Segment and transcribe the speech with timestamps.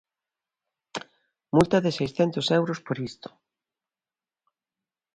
[1.55, 3.29] Multa de seiscentos euros por isto.